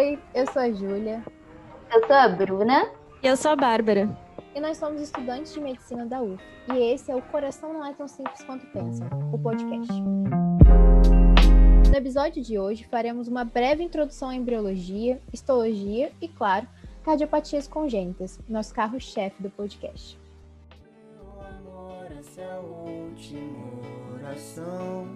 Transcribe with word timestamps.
Oi, 0.00 0.18
eu 0.34 0.50
sou 0.50 0.62
a 0.62 0.72
Júlia. 0.72 1.22
Eu 1.92 2.06
sou 2.06 2.16
a 2.16 2.26
Bruna. 2.26 2.90
E 3.22 3.26
eu 3.26 3.36
sou 3.36 3.50
a 3.50 3.56
Bárbara. 3.56 4.08
E 4.54 4.58
nós 4.58 4.78
somos 4.78 4.98
estudantes 4.98 5.52
de 5.52 5.60
medicina 5.60 6.06
da 6.06 6.22
UF. 6.22 6.42
E 6.72 6.78
esse 6.78 7.12
é 7.12 7.14
o 7.14 7.20
Coração 7.20 7.74
Não 7.74 7.84
É 7.84 7.92
Tão 7.92 8.08
Simples 8.08 8.42
Quanto 8.44 8.64
Pensa, 8.68 9.04
o 9.30 9.38
podcast. 9.38 9.92
No 11.90 11.94
episódio 11.94 12.42
de 12.42 12.58
hoje, 12.58 12.86
faremos 12.90 13.28
uma 13.28 13.44
breve 13.44 13.82
introdução 13.82 14.30
à 14.30 14.34
embriologia, 14.34 15.20
histologia 15.30 16.10
e, 16.18 16.28
claro, 16.28 16.66
cardiopatias 17.04 17.68
congênitas, 17.68 18.40
nosso 18.48 18.72
carro-chefe 18.72 19.42
do 19.42 19.50
podcast. 19.50 20.18
Meu 21.12 21.46
amor, 21.46 22.10
essa 22.18 22.40
é 22.40 22.50
a 22.50 22.58
última 22.58 23.68
oração 24.14 25.06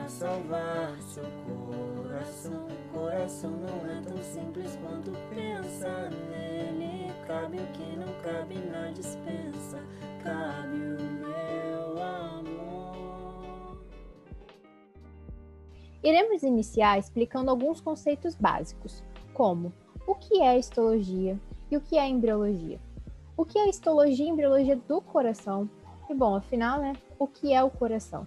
pra 0.00 0.08
salvar 0.08 1.00
seu 1.02 1.24
coração. 1.46 2.66
Coração 2.92 3.50
não 3.50 3.90
é 3.90 4.00
tão 4.00 4.16
simples 4.22 4.76
quanto 4.76 5.12
pensa 5.28 6.10
nele. 6.28 7.12
Cabe 7.26 7.58
o 7.58 7.66
que 7.68 7.96
não 7.96 8.12
cabe 8.22 8.54
na 8.56 8.90
dispensa. 8.90 9.78
Cabe 10.22 10.76
o 10.76 11.02
meu 11.02 12.02
amor. 12.02 13.78
Iremos 16.02 16.42
iniciar 16.42 16.98
explicando 16.98 17.50
alguns 17.50 17.80
conceitos 17.80 18.34
básicos, 18.34 19.04
como 19.34 19.72
o 20.06 20.14
que 20.14 20.40
é 20.40 20.58
histologia 20.58 21.38
e 21.70 21.76
o 21.76 21.80
que 21.80 21.98
é 21.98 22.08
embriologia. 22.08 22.80
O 23.36 23.44
que 23.44 23.58
é 23.58 23.68
histologia 23.68 24.24
e 24.24 24.28
embriologia 24.28 24.76
do 24.76 25.00
coração? 25.00 25.68
E 26.08 26.14
bom, 26.14 26.34
afinal, 26.34 26.80
né, 26.80 26.94
o 27.18 27.26
que 27.26 27.52
é 27.52 27.62
o 27.62 27.70
coração? 27.70 28.26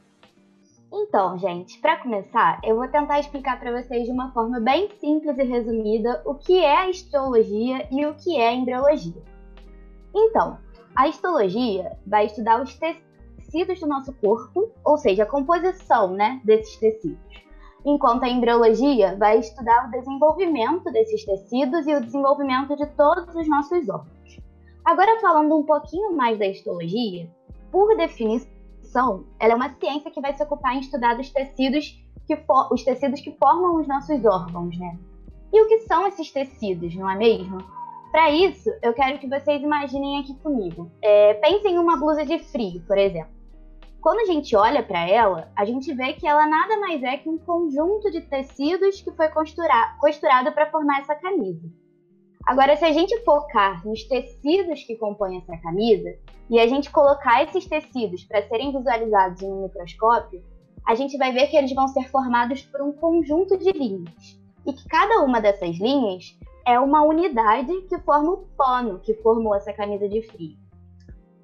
Então, 0.96 1.40
gente, 1.40 1.80
para 1.80 1.98
começar, 1.98 2.62
eu 2.64 2.76
vou 2.76 2.88
tentar 2.88 3.20
explicar 3.20 3.60
para 3.60 3.82
vocês 3.82 4.06
de 4.06 4.12
uma 4.12 4.32
forma 4.32 4.60
bem 4.60 4.88
simples 5.00 5.36
e 5.40 5.44
resumida 5.44 6.22
o 6.24 6.36
que 6.36 6.64
é 6.64 6.78
a 6.78 6.90
histologia 6.90 7.88
e 7.90 8.06
o 8.06 8.14
que 8.14 8.38
é 8.38 8.50
a 8.50 8.54
embriologia. 8.54 9.24
Então, 10.14 10.60
a 10.96 11.08
histologia 11.08 11.98
vai 12.06 12.28
estudar 12.28 12.62
os 12.62 12.78
tecidos 12.78 13.80
do 13.80 13.88
nosso 13.88 14.14
corpo, 14.14 14.70
ou 14.86 14.96
seja, 15.00 15.24
a 15.24 15.26
composição 15.26 16.14
né, 16.14 16.40
desses 16.44 16.78
tecidos. 16.78 17.44
Enquanto 17.84 18.26
a 18.26 18.30
embriologia 18.30 19.18
vai 19.18 19.40
estudar 19.40 19.88
o 19.88 19.92
desenvolvimento 19.92 20.92
desses 20.92 21.26
tecidos 21.26 21.88
e 21.88 21.96
o 21.96 22.02
desenvolvimento 22.02 22.76
de 22.76 22.86
todos 22.96 23.34
os 23.34 23.50
nossos 23.50 23.90
órgãos. 23.90 24.40
Agora, 24.86 25.20
falando 25.20 25.58
um 25.58 25.64
pouquinho 25.64 26.16
mais 26.16 26.38
da 26.38 26.46
histologia, 26.46 27.28
por 27.72 27.98
definição, 27.98 28.53
ela 29.40 29.54
é 29.54 29.56
uma 29.56 29.70
ciência 29.70 30.12
que 30.12 30.22
vai 30.22 30.34
se 30.36 30.44
ocupar 30.44 30.76
em 30.76 30.80
estudar 30.80 31.20
os 31.20 31.30
tecidos 31.30 32.00
que, 32.26 32.38
os 32.72 32.84
tecidos 32.84 33.22
que 33.22 33.32
formam 33.38 33.80
os 33.80 33.88
nossos 33.88 34.24
órgãos, 34.26 34.78
né? 34.78 34.98
E 35.52 35.62
o 35.62 35.68
que 35.68 35.80
são 35.82 36.08
esses 36.08 36.32
tecidos, 36.32 36.96
não 36.96 37.10
é 37.10 37.16
mesmo? 37.16 37.58
Para 38.12 38.32
isso, 38.32 38.70
eu 38.82 38.94
quero 38.94 39.20
que 39.20 39.28
vocês 39.28 39.62
imaginem 39.62 40.20
aqui 40.20 40.36
comigo. 40.36 40.92
É, 41.02 41.34
pensem 41.36 41.76
em 41.76 41.80
uma 41.80 41.98
blusa 41.98 42.26
de 42.26 42.40
frio, 42.40 42.82
por 42.88 42.98
exemplo. 42.98 43.32
Quando 44.02 44.20
a 44.20 44.26
gente 44.26 44.56
olha 44.56 44.84
para 44.84 45.08
ela, 45.08 45.52
a 45.56 45.64
gente 45.64 45.94
vê 45.94 46.14
que 46.14 46.28
ela 46.28 46.46
nada 46.46 46.78
mais 46.78 47.02
é 47.02 47.18
que 47.18 47.30
um 47.30 47.38
conjunto 47.38 48.12
de 48.12 48.22
tecidos 48.22 49.02
que 49.02 49.12
foi 49.12 49.30
costura 49.30 49.96
costurado 50.00 50.52
para 50.52 50.70
formar 50.70 51.00
essa 51.00 51.16
camisa. 51.16 51.68
Agora, 52.46 52.76
se 52.76 52.84
a 52.84 52.92
gente 52.92 53.18
focar 53.24 53.86
nos 53.88 54.04
tecidos 54.04 54.84
que 54.84 54.98
compõem 54.98 55.38
essa 55.38 55.58
camisa 55.58 56.14
e 56.50 56.60
a 56.60 56.68
gente 56.68 56.92
colocar 56.92 57.42
esses 57.44 57.66
tecidos 57.66 58.26
para 58.26 58.46
serem 58.48 58.76
visualizados 58.76 59.42
em 59.42 59.52
um 59.52 59.64
microscópio, 59.64 60.44
a 60.86 60.94
gente 60.94 61.18
vai 61.18 61.32
ver 61.32 61.48
que 61.48 61.56
eles 61.56 61.74
vão 61.74 61.88
ser 61.88 62.10
formados 62.10 62.62
por 62.64 62.82
um 62.82 62.92
conjunto 62.92 63.58
de 63.58 63.72
linhas 63.72 64.38
e 64.66 64.74
que 64.74 64.88
cada 64.90 65.22
uma 65.22 65.40
dessas 65.40 65.78
linhas 65.78 66.38
é 66.66 66.78
uma 66.78 67.02
unidade 67.04 67.72
que 67.84 67.98
forma 68.00 68.32
o 68.32 68.46
pano 68.58 69.00
que 69.00 69.14
formou 69.16 69.56
essa 69.56 69.72
camisa 69.72 70.08
de 70.10 70.22
frio. 70.24 70.58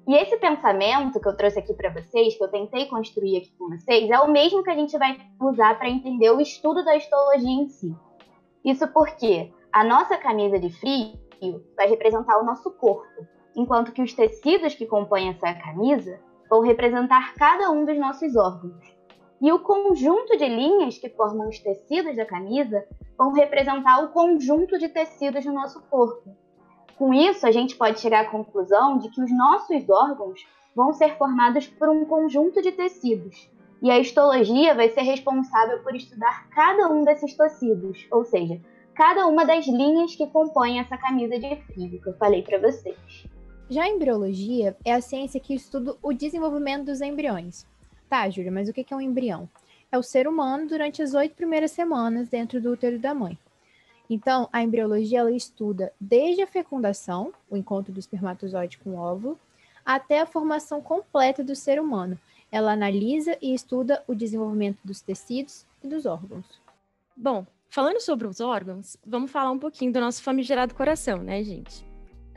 E 0.06 0.14
esse 0.14 0.36
pensamento 0.38 1.20
que 1.20 1.28
eu 1.28 1.36
trouxe 1.36 1.58
aqui 1.58 1.72
para 1.72 1.90
vocês, 1.90 2.36
que 2.36 2.42
eu 2.42 2.48
tentei 2.48 2.86
construir 2.86 3.38
aqui 3.38 3.52
com 3.58 3.68
vocês, 3.70 4.10
é 4.10 4.18
o 4.18 4.30
mesmo 4.30 4.62
que 4.62 4.70
a 4.70 4.74
gente 4.74 4.98
vai 4.98 5.16
usar 5.40 5.78
para 5.78 5.88
entender 5.88 6.30
o 6.30 6.40
estudo 6.40 6.84
da 6.84 6.96
histologia 6.96 7.48
em 7.48 7.68
si. 7.68 7.94
Isso 8.64 8.86
porque 8.88 9.52
a 9.72 9.84
nossa 9.84 10.16
camisa 10.16 10.58
de 10.58 10.70
frio 10.70 11.18
vai 11.76 11.88
representar 11.88 12.38
o 12.38 12.44
nosso 12.44 12.70
corpo, 12.72 13.26
enquanto 13.56 13.92
que 13.92 14.02
os 14.02 14.12
tecidos 14.12 14.74
que 14.74 14.86
compõem 14.86 15.28
essa 15.28 15.54
camisa 15.54 16.20
vão 16.48 16.60
representar 16.60 17.34
cada 17.34 17.70
um 17.70 17.84
dos 17.84 17.98
nossos 17.98 18.34
órgãos. 18.36 18.84
E 19.40 19.50
o 19.52 19.60
conjunto 19.60 20.36
de 20.36 20.46
linhas 20.46 20.98
que 20.98 21.08
formam 21.08 21.48
os 21.48 21.58
tecidos 21.58 22.16
da 22.16 22.26
camisa 22.26 22.84
vão 23.16 23.32
representar 23.32 24.04
o 24.04 24.08
conjunto 24.08 24.78
de 24.78 24.88
tecidos 24.88 25.44
do 25.44 25.52
nosso 25.52 25.80
corpo. 25.82 26.36
Com 26.98 27.14
isso, 27.14 27.46
a 27.46 27.50
gente 27.50 27.76
pode 27.76 28.00
chegar 28.00 28.20
à 28.26 28.30
conclusão 28.30 28.98
de 28.98 29.08
que 29.08 29.22
os 29.22 29.30
nossos 29.30 29.88
órgãos 29.88 30.40
vão 30.74 30.92
ser 30.92 31.16
formados 31.16 31.66
por 31.66 31.88
um 31.88 32.04
conjunto 32.04 32.60
de 32.60 32.72
tecidos. 32.72 33.50
E 33.80 33.90
a 33.90 33.98
histologia 33.98 34.74
vai 34.74 34.90
ser 34.90 35.02
responsável 35.02 35.82
por 35.82 35.94
estudar 35.94 36.50
cada 36.50 36.88
um 36.88 37.02
desses 37.02 37.34
tecidos, 37.34 38.06
ou 38.10 38.24
seja, 38.24 38.60
cada 39.00 39.26
uma 39.26 39.46
das 39.46 39.66
linhas 39.66 40.14
que 40.14 40.26
compõem 40.26 40.78
essa 40.78 40.94
camisa 40.98 41.38
de 41.38 41.56
frio 41.62 42.02
que 42.02 42.06
eu 42.06 42.14
falei 42.18 42.42
para 42.42 42.58
vocês. 42.58 43.24
Já 43.70 43.84
a 43.84 43.88
embriologia 43.88 44.76
é 44.84 44.92
a 44.92 45.00
ciência 45.00 45.40
que 45.40 45.54
estuda 45.54 45.96
o 46.02 46.12
desenvolvimento 46.12 46.84
dos 46.84 47.00
embriões. 47.00 47.66
Tá, 48.10 48.28
Júlia, 48.28 48.52
mas 48.52 48.68
o 48.68 48.74
que 48.74 48.92
é 48.92 48.94
um 48.94 49.00
embrião? 49.00 49.48
É 49.90 49.96
o 49.96 50.02
ser 50.02 50.28
humano 50.28 50.68
durante 50.68 51.00
as 51.00 51.14
oito 51.14 51.34
primeiras 51.34 51.70
semanas 51.70 52.28
dentro 52.28 52.60
do 52.60 52.72
útero 52.72 52.98
da 52.98 53.14
mãe. 53.14 53.38
Então, 54.10 54.50
a 54.52 54.62
embriologia 54.62 55.20
ela 55.20 55.32
estuda 55.32 55.94
desde 55.98 56.42
a 56.42 56.46
fecundação, 56.46 57.32
o 57.48 57.56
encontro 57.56 57.94
do 57.94 58.00
espermatozoide 58.00 58.76
com 58.76 58.90
o 58.90 58.98
óvulo, 58.98 59.40
até 59.82 60.20
a 60.20 60.26
formação 60.26 60.82
completa 60.82 61.42
do 61.42 61.56
ser 61.56 61.80
humano. 61.80 62.18
Ela 62.52 62.72
analisa 62.72 63.34
e 63.40 63.54
estuda 63.54 64.04
o 64.06 64.14
desenvolvimento 64.14 64.78
dos 64.84 65.00
tecidos 65.00 65.64
e 65.82 65.88
dos 65.88 66.04
órgãos. 66.04 66.60
Bom, 67.16 67.46
falando 67.70 68.00
sobre 68.00 68.26
os 68.26 68.40
órgãos, 68.40 68.96
vamos 69.06 69.30
falar 69.30 69.50
um 69.52 69.58
pouquinho 69.58 69.92
do 69.92 70.00
nosso 70.00 70.22
famigerado 70.22 70.74
coração, 70.74 71.18
né, 71.18 71.42
gente? 71.42 71.86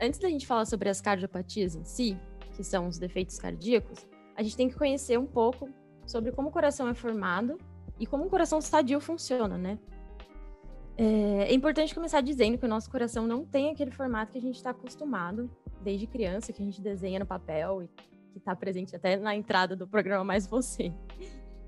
Antes 0.00 0.18
da 0.20 0.28
gente 0.28 0.46
falar 0.46 0.64
sobre 0.64 0.88
as 0.88 1.00
cardiopatias 1.00 1.74
em 1.74 1.84
si, 1.84 2.16
que 2.56 2.62
são 2.62 2.86
os 2.86 2.98
defeitos 2.98 3.38
cardíacos, 3.38 4.06
a 4.36 4.42
gente 4.42 4.56
tem 4.56 4.68
que 4.68 4.76
conhecer 4.76 5.18
um 5.18 5.26
pouco 5.26 5.68
sobre 6.06 6.32
como 6.32 6.48
o 6.48 6.52
coração 6.52 6.88
é 6.88 6.94
formado 6.94 7.58
e 7.98 8.06
como 8.06 8.24
o 8.24 8.30
coração 8.30 8.60
sadio 8.60 9.00
funciona, 9.00 9.58
né? 9.58 9.78
É, 10.96 11.50
é, 11.50 11.54
importante 11.54 11.92
começar 11.92 12.20
dizendo 12.20 12.56
que 12.56 12.64
o 12.64 12.68
nosso 12.68 12.88
coração 12.88 13.26
não 13.26 13.44
tem 13.44 13.70
aquele 13.70 13.90
formato 13.90 14.32
que 14.32 14.38
a 14.38 14.40
gente 14.40 14.56
está 14.56 14.70
acostumado 14.70 15.50
desde 15.82 16.06
criança, 16.06 16.52
que 16.52 16.62
a 16.62 16.64
gente 16.64 16.80
desenha 16.80 17.18
no 17.18 17.26
papel 17.26 17.82
e 17.82 17.88
que 18.32 18.38
está 18.38 18.54
presente 18.54 18.94
até 18.94 19.16
na 19.16 19.34
entrada 19.34 19.74
do 19.74 19.88
programa 19.88 20.22
Mais 20.22 20.46
Você. 20.46 20.92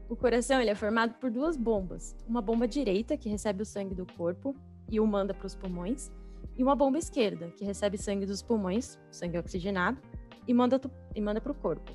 O 0.09 0.15
coração 0.15 0.61
ele 0.61 0.71
é 0.71 0.75
formado 0.75 1.15
por 1.15 1.31
duas 1.31 1.57
bombas. 1.57 2.17
Uma 2.29 2.41
bomba 2.41 2.69
direita, 2.69 3.17
que 3.17 3.29
recebe 3.29 3.63
o 3.63 3.67
sangue 3.67 3.95
do 3.95 4.07
corpo 4.17 4.55
e 4.89 5.01
o 5.01 5.07
manda 5.07 5.35
para 5.35 5.47
os 5.47 5.55
pulmões, 5.57 6.13
e 6.57 6.63
uma 6.63 6.77
bomba 6.77 6.97
esquerda, 6.97 7.49
que 7.57 7.65
recebe 7.65 7.99
sangue 7.99 8.25
dos 8.25 8.41
pulmões, 8.41 8.99
sangue 9.11 9.37
oxigenado, 9.37 10.01
e 10.47 10.55
manda, 10.55 10.79
para 10.79 11.53
o 11.53 11.55
corpo. 11.55 11.91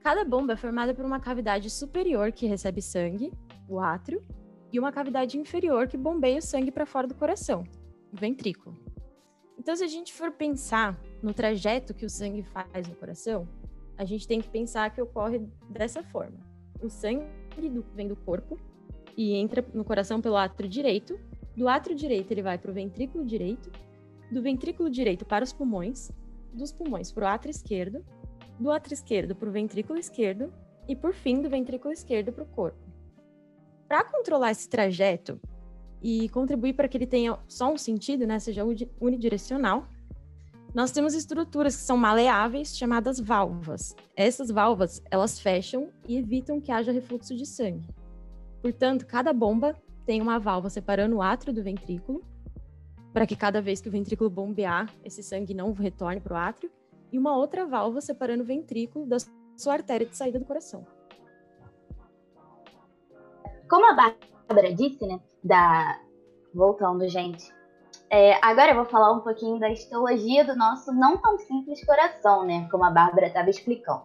Cada 0.00 0.24
bomba 0.24 0.52
é 0.52 0.56
formada 0.56 0.94
por 0.94 1.04
uma 1.04 1.18
cavidade 1.18 1.68
superior 1.68 2.30
que 2.30 2.46
recebe 2.46 2.80
sangue, 2.80 3.32
o 3.68 3.80
átrio, 3.80 4.22
e 4.72 4.78
uma 4.78 4.92
cavidade 4.92 5.36
inferior 5.36 5.88
que 5.88 5.96
bombeia 5.96 6.38
o 6.38 6.42
sangue 6.42 6.70
para 6.70 6.86
fora 6.86 7.08
do 7.08 7.16
coração, 7.16 7.64
o 8.12 8.16
ventrículo. 8.16 8.76
Então, 9.58 9.74
se 9.74 9.82
a 9.82 9.88
gente 9.88 10.12
for 10.12 10.30
pensar 10.30 10.98
no 11.20 11.34
trajeto 11.34 11.92
que 11.92 12.06
o 12.06 12.10
sangue 12.10 12.42
faz 12.44 12.88
no 12.88 12.94
coração, 12.94 13.46
a 13.98 14.04
gente 14.04 14.26
tem 14.26 14.40
que 14.40 14.48
pensar 14.48 14.90
que 14.90 15.02
ocorre 15.02 15.40
dessa 15.68 16.02
forma. 16.02 16.51
O 16.82 16.88
sangue 16.88 17.24
do, 17.70 17.84
vem 17.94 18.08
do 18.08 18.16
corpo 18.16 18.58
e 19.16 19.34
entra 19.34 19.64
no 19.72 19.84
coração 19.84 20.20
pelo 20.20 20.36
átrio 20.36 20.68
direito. 20.68 21.18
Do 21.56 21.68
átrio 21.68 21.94
direito, 21.94 22.30
ele 22.32 22.42
vai 22.42 22.58
para 22.58 22.70
o 22.70 22.74
ventrículo 22.74 23.24
direito. 23.24 23.70
Do 24.30 24.42
ventrículo 24.42 24.90
direito 24.90 25.24
para 25.24 25.44
os 25.44 25.52
pulmões. 25.52 26.10
Dos 26.52 26.72
pulmões 26.72 27.12
para 27.12 27.24
o 27.24 27.28
átrio 27.28 27.50
esquerdo. 27.50 28.04
Do 28.58 28.70
átrio 28.70 28.94
esquerdo 28.94 29.34
para 29.34 29.48
o 29.48 29.52
ventrículo 29.52 29.98
esquerdo. 29.98 30.52
E, 30.88 30.96
por 30.96 31.14
fim, 31.14 31.40
do 31.40 31.48
ventrículo 31.48 31.92
esquerdo 31.92 32.32
para 32.32 32.44
o 32.44 32.46
corpo. 32.46 32.80
Para 33.86 34.04
controlar 34.04 34.50
esse 34.50 34.68
trajeto 34.68 35.40
e 36.02 36.28
contribuir 36.30 36.72
para 36.72 36.88
que 36.88 36.96
ele 36.96 37.06
tenha 37.06 37.38
só 37.46 37.72
um 37.72 37.78
sentido, 37.78 38.26
né, 38.26 38.38
seja 38.40 38.64
unidirecional, 39.00 39.86
nós 40.74 40.90
temos 40.90 41.14
estruturas 41.14 41.76
que 41.76 41.82
são 41.82 41.96
maleáveis 41.96 42.76
chamadas 42.76 43.20
válvulas. 43.20 43.94
Essas 44.16 44.50
válvulas, 44.50 45.02
elas 45.10 45.38
fecham 45.38 45.90
e 46.08 46.16
evitam 46.16 46.60
que 46.60 46.72
haja 46.72 46.90
refluxo 46.90 47.36
de 47.36 47.44
sangue. 47.44 47.88
Portanto, 48.62 49.06
cada 49.06 49.32
bomba 49.32 49.76
tem 50.06 50.22
uma 50.22 50.38
válvula 50.38 50.70
separando 50.70 51.16
o 51.16 51.22
átrio 51.22 51.52
do 51.52 51.62
ventrículo, 51.62 52.24
para 53.12 53.26
que 53.26 53.36
cada 53.36 53.60
vez 53.60 53.80
que 53.80 53.88
o 53.88 53.92
ventrículo 53.92 54.30
bombear, 54.30 54.90
esse 55.04 55.22
sangue 55.22 55.52
não 55.52 55.72
retorne 55.72 56.20
para 56.20 56.32
o 56.32 56.36
átrio, 56.36 56.70
e 57.12 57.18
uma 57.18 57.36
outra 57.36 57.66
válvula 57.66 58.00
separando 58.00 58.42
o 58.42 58.46
ventrículo 58.46 59.06
da 59.06 59.18
sua 59.56 59.74
artéria 59.74 60.06
de 60.06 60.16
saída 60.16 60.38
do 60.38 60.46
coração. 60.46 60.86
Como 63.68 63.90
a 63.90 63.94
Bárbara 63.94 64.74
disse, 64.74 65.06
né, 65.06 65.20
da 65.44 66.00
voltando, 66.54 67.06
gente. 67.08 67.52
É, 68.14 68.38
agora 68.42 68.72
eu 68.72 68.76
vou 68.76 68.84
falar 68.84 69.10
um 69.10 69.20
pouquinho 69.20 69.58
da 69.58 69.70
histologia 69.70 70.44
do 70.44 70.54
nosso 70.54 70.92
não 70.92 71.16
tão 71.16 71.38
simples 71.38 71.82
coração, 71.82 72.44
né? 72.44 72.68
Como 72.70 72.84
a 72.84 72.90
Bárbara 72.90 73.28
estava 73.28 73.48
explicando. 73.48 74.02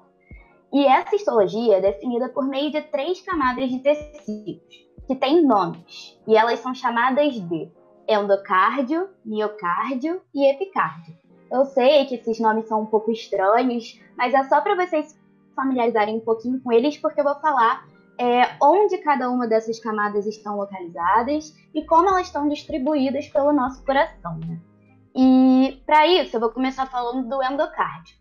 E 0.71 0.85
essa 0.85 1.13
histologia 1.13 1.75
é 1.75 1.81
definida 1.81 2.29
por 2.29 2.47
meio 2.47 2.71
de 2.71 2.81
três 2.83 3.19
camadas 3.19 3.69
de 3.69 3.79
tecidos, 3.79 4.63
que 5.05 5.13
têm 5.13 5.45
nomes, 5.45 6.17
e 6.25 6.37
elas 6.37 6.59
são 6.59 6.73
chamadas 6.73 7.33
de 7.33 7.69
endocárdio, 8.07 9.09
miocárdio 9.25 10.21
e 10.33 10.49
epicárdio. 10.51 11.13
Eu 11.51 11.65
sei 11.65 12.05
que 12.05 12.15
esses 12.15 12.39
nomes 12.39 12.65
são 12.69 12.83
um 12.83 12.85
pouco 12.85 13.11
estranhos, 13.11 13.99
mas 14.17 14.33
é 14.33 14.41
só 14.45 14.61
para 14.61 14.75
vocês 14.75 15.07
se 15.07 15.19
familiarizarem 15.53 16.15
um 16.15 16.21
pouquinho 16.21 16.61
com 16.61 16.71
eles, 16.71 16.97
porque 16.97 17.19
eu 17.19 17.25
vou 17.25 17.35
falar 17.41 17.85
é, 18.19 18.57
onde 18.61 18.97
cada 18.99 19.29
uma 19.29 19.47
dessas 19.47 19.79
camadas 19.79 20.25
estão 20.25 20.57
localizadas 20.57 21.55
e 21.73 21.85
como 21.85 22.09
elas 22.09 22.27
estão 22.27 22.47
distribuídas 22.47 23.27
pelo 23.27 23.53
nosso 23.53 23.83
coração. 23.85 24.39
Né? 24.39 24.59
E 25.15 25.81
para 25.85 26.07
isso, 26.07 26.35
eu 26.35 26.39
vou 26.39 26.51
começar 26.51 26.85
falando 26.87 27.27
do 27.27 27.43
endocárdio. 27.43 28.17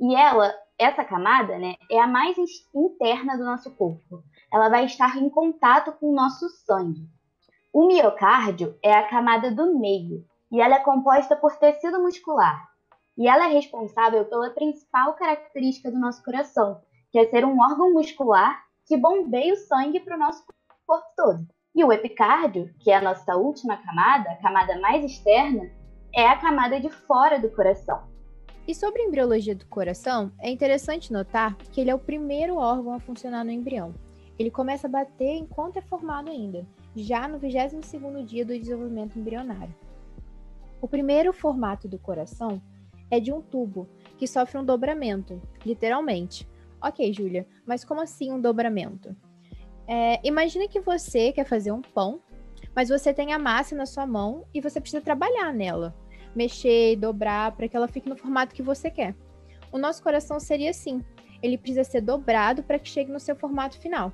E 0.00 0.14
ela, 0.14 0.52
essa 0.78 1.04
camada, 1.04 1.58
né, 1.58 1.74
é 1.90 2.00
a 2.00 2.06
mais 2.06 2.36
interna 2.74 3.36
do 3.36 3.44
nosso 3.44 3.70
corpo. 3.76 4.22
Ela 4.52 4.68
vai 4.68 4.84
estar 4.84 5.16
em 5.16 5.28
contato 5.28 5.92
com 5.92 6.10
o 6.10 6.14
nosso 6.14 6.48
sangue. 6.64 7.08
O 7.72 7.86
miocárdio 7.86 8.76
é 8.82 8.92
a 8.92 9.06
camada 9.06 9.50
do 9.50 9.78
meio 9.78 10.24
e 10.50 10.60
ela 10.60 10.76
é 10.76 10.80
composta 10.80 11.36
por 11.36 11.56
tecido 11.56 12.02
muscular. 12.02 12.68
E 13.16 13.28
ela 13.28 13.48
é 13.48 13.52
responsável 13.52 14.24
pela 14.24 14.50
principal 14.50 15.14
característica 15.14 15.90
do 15.90 15.98
nosso 15.98 16.24
coração, 16.24 16.80
que 17.12 17.18
é 17.18 17.26
ser 17.26 17.44
um 17.44 17.60
órgão 17.60 17.92
muscular 17.92 18.60
que 18.90 18.96
bombeia 18.96 19.54
o 19.54 19.56
sangue 19.56 20.00
para 20.00 20.16
o 20.16 20.18
nosso 20.18 20.42
corpo 20.84 21.06
todo. 21.16 21.46
E 21.76 21.84
o 21.84 21.92
epicárdio, 21.92 22.74
que 22.80 22.90
é 22.90 22.96
a 22.96 23.00
nossa 23.00 23.36
última 23.36 23.76
camada, 23.76 24.32
a 24.32 24.36
camada 24.38 24.80
mais 24.80 25.04
externa, 25.04 25.70
é 26.12 26.26
a 26.26 26.36
camada 26.36 26.80
de 26.80 26.90
fora 26.90 27.38
do 27.38 27.48
coração. 27.50 28.02
E 28.66 28.74
sobre 28.74 29.02
a 29.02 29.04
embriologia 29.04 29.54
do 29.54 29.64
coração, 29.66 30.32
é 30.40 30.50
interessante 30.50 31.12
notar 31.12 31.56
que 31.70 31.80
ele 31.80 31.88
é 31.88 31.94
o 31.94 32.00
primeiro 32.00 32.56
órgão 32.56 32.92
a 32.92 32.98
funcionar 32.98 33.44
no 33.44 33.52
embrião. 33.52 33.94
Ele 34.36 34.50
começa 34.50 34.88
a 34.88 34.90
bater 34.90 35.36
enquanto 35.36 35.76
é 35.76 35.82
formado 35.82 36.28
ainda, 36.28 36.66
já 36.96 37.28
no 37.28 37.38
22º 37.38 38.24
dia 38.24 38.44
do 38.44 38.58
desenvolvimento 38.58 39.16
embrionário. 39.16 39.72
O 40.82 40.88
primeiro 40.88 41.32
formato 41.32 41.86
do 41.86 41.96
coração 41.96 42.60
é 43.08 43.20
de 43.20 43.32
um 43.32 43.40
tubo, 43.40 43.88
que 44.18 44.26
sofre 44.26 44.58
um 44.58 44.64
dobramento, 44.64 45.40
literalmente. 45.64 46.49
Ok, 46.82 47.12
Júlia, 47.12 47.46
mas 47.66 47.84
como 47.84 48.00
assim 48.00 48.32
um 48.32 48.40
dobramento? 48.40 49.14
É, 49.86 50.20
imagine 50.26 50.68
que 50.68 50.80
você 50.80 51.32
quer 51.32 51.44
fazer 51.44 51.72
um 51.72 51.82
pão, 51.82 52.20
mas 52.74 52.88
você 52.88 53.12
tem 53.12 53.32
a 53.32 53.38
massa 53.38 53.74
na 53.74 53.86
sua 53.86 54.06
mão 54.06 54.46
e 54.54 54.60
você 54.60 54.80
precisa 54.80 55.02
trabalhar 55.02 55.52
nela, 55.52 55.94
mexer, 56.34 56.96
dobrar 56.96 57.52
para 57.56 57.68
que 57.68 57.76
ela 57.76 57.88
fique 57.88 58.08
no 58.08 58.16
formato 58.16 58.54
que 58.54 58.62
você 58.62 58.90
quer. 58.90 59.14
O 59.72 59.78
nosso 59.78 60.02
coração 60.02 60.38
seria 60.40 60.70
assim: 60.70 61.04
ele 61.42 61.58
precisa 61.58 61.84
ser 61.84 62.00
dobrado 62.00 62.62
para 62.62 62.78
que 62.78 62.88
chegue 62.88 63.10
no 63.10 63.20
seu 63.20 63.36
formato 63.36 63.78
final. 63.78 64.12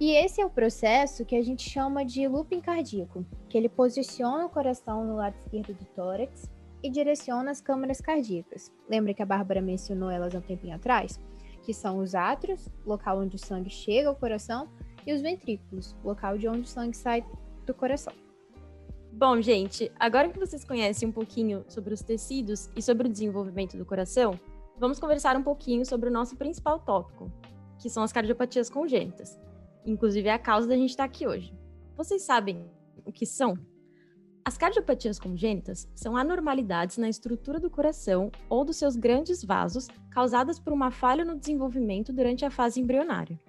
E 0.00 0.12
esse 0.12 0.40
é 0.40 0.46
o 0.46 0.50
processo 0.50 1.24
que 1.24 1.36
a 1.36 1.42
gente 1.42 1.68
chama 1.68 2.04
de 2.04 2.26
looping 2.26 2.60
cardíaco, 2.60 3.24
que 3.48 3.56
ele 3.56 3.68
posiciona 3.68 4.46
o 4.46 4.50
coração 4.50 5.04
no 5.04 5.16
lado 5.16 5.36
esquerdo 5.36 5.74
do 5.74 5.84
tórax 5.84 6.50
e 6.82 6.90
direciona 6.90 7.50
as 7.50 7.60
câmaras 7.60 8.00
cardíacas. 8.00 8.72
Lembra 8.88 9.14
que 9.14 9.22
a 9.22 9.26
Bárbara 9.26 9.62
mencionou 9.62 10.10
elas 10.10 10.34
há 10.34 10.38
um 10.38 10.42
tempinho 10.42 10.74
atrás? 10.74 11.20
Que 11.62 11.72
são 11.72 11.98
os 11.98 12.14
átrios, 12.14 12.68
local 12.84 13.20
onde 13.20 13.36
o 13.36 13.38
sangue 13.38 13.70
chega 13.70 14.08
ao 14.08 14.16
coração, 14.16 14.68
e 15.06 15.12
os 15.12 15.20
ventrículos, 15.20 15.96
local 16.04 16.38
de 16.38 16.48
onde 16.48 16.62
o 16.62 16.66
sangue 16.66 16.96
sai 16.96 17.24
do 17.66 17.74
coração. 17.74 18.12
Bom, 19.12 19.40
gente, 19.40 19.92
agora 19.98 20.28
que 20.28 20.38
vocês 20.38 20.64
conhecem 20.64 21.08
um 21.08 21.12
pouquinho 21.12 21.64
sobre 21.68 21.92
os 21.92 22.02
tecidos 22.02 22.70
e 22.74 22.82
sobre 22.82 23.08
o 23.08 23.10
desenvolvimento 23.10 23.76
do 23.76 23.84
coração, 23.84 24.38
vamos 24.78 24.98
conversar 24.98 25.36
um 25.36 25.42
pouquinho 25.42 25.84
sobre 25.84 26.08
o 26.08 26.12
nosso 26.12 26.36
principal 26.36 26.80
tópico, 26.80 27.30
que 27.78 27.90
são 27.90 28.02
as 28.02 28.12
cardiopatias 28.12 28.70
congênitas. 28.70 29.38
Inclusive 29.84 30.28
é 30.28 30.32
a 30.32 30.38
causa 30.38 30.66
da 30.66 30.76
gente 30.76 30.90
estar 30.90 31.04
aqui 31.04 31.26
hoje. 31.26 31.52
Vocês 31.96 32.22
sabem 32.22 32.64
o 33.04 33.12
que 33.12 33.26
são? 33.26 33.58
As 34.44 34.58
cardiopatias 34.58 35.20
congênitas 35.20 35.88
são 35.94 36.16
anormalidades 36.16 36.98
na 36.98 37.08
estrutura 37.08 37.60
do 37.60 37.70
coração 37.70 38.30
ou 38.48 38.64
dos 38.64 38.76
seus 38.76 38.96
grandes 38.96 39.44
vasos 39.44 39.86
causadas 40.10 40.58
por 40.58 40.72
uma 40.72 40.90
falha 40.90 41.24
no 41.24 41.38
desenvolvimento 41.38 42.12
durante 42.12 42.44
a 42.44 42.50
fase 42.50 42.80
embrionária. 42.80 43.40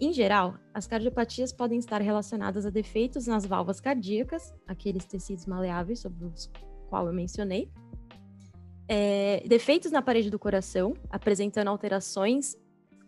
Em 0.00 0.12
geral, 0.12 0.56
as 0.74 0.86
cardiopatias 0.86 1.52
podem 1.52 1.78
estar 1.78 2.00
relacionadas 2.00 2.66
a 2.66 2.70
defeitos 2.70 3.26
nas 3.26 3.46
válvulas 3.46 3.80
cardíacas, 3.80 4.52
aqueles 4.66 5.04
tecidos 5.04 5.46
maleáveis 5.46 6.00
sobre 6.00 6.24
os 6.24 6.50
quais 6.88 7.06
eu 7.06 7.12
mencionei, 7.12 7.70
é, 8.88 9.44
defeitos 9.46 9.92
na 9.92 10.00
parede 10.00 10.30
do 10.30 10.38
coração, 10.38 10.94
apresentando 11.10 11.68
alterações 11.68 12.56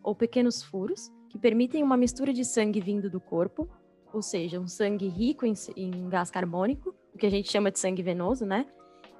ou 0.02 0.14
pequenos 0.14 0.62
furos, 0.62 1.10
que 1.28 1.38
permitem 1.38 1.82
uma 1.82 1.96
mistura 1.96 2.32
de 2.32 2.44
sangue 2.44 2.80
vindo 2.80 3.08
do 3.08 3.20
corpo, 3.20 3.68
ou 4.12 4.22
seja, 4.22 4.60
um 4.60 4.66
sangue 4.66 5.08
rico 5.08 5.46
em, 5.46 5.54
em 5.76 6.08
gás 6.08 6.30
carbônico, 6.30 6.94
o 7.14 7.18
que 7.18 7.26
a 7.26 7.30
gente 7.30 7.50
chama 7.50 7.70
de 7.70 7.78
sangue 7.78 8.02
venoso, 8.02 8.44
né? 8.44 8.66